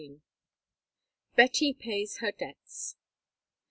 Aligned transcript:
BETTY 1.35 1.75
PAYS 1.75 2.17
HER 2.21 2.31
DEBTS. 2.31 2.95